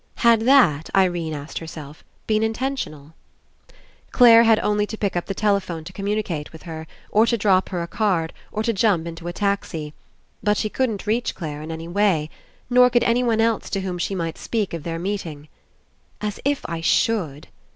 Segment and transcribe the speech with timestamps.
[0.25, 3.13] Had that, Irene asked herself, been intentional?
[4.09, 7.69] Clare had only to pick up the telephone to communicate with her, or to drop
[7.69, 9.93] her a card, or to jump into a taxi.
[10.41, 12.31] But she couldn't reach Clare in any way.
[12.67, 15.49] Nor could anyone else to whom she might speak of their meeting.
[16.19, 17.49] "As if I should!"